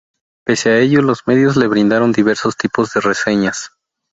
[0.47, 3.71] Pese a ello, los medios le brindaron diversos tipos de reseñas.